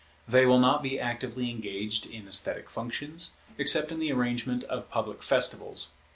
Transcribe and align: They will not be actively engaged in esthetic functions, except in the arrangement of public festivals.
They 0.27 0.47
will 0.47 0.57
not 0.57 0.81
be 0.81 0.99
actively 0.99 1.51
engaged 1.51 2.07
in 2.07 2.27
esthetic 2.27 2.71
functions, 2.71 3.33
except 3.59 3.91
in 3.91 3.99
the 3.99 4.11
arrangement 4.11 4.63
of 4.63 4.89
public 4.89 5.21
festivals. 5.21 5.89